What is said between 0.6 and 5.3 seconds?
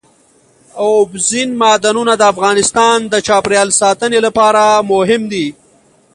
اوبزین معدنونه د افغانستان د چاپیریال ساتنې لپاره مهم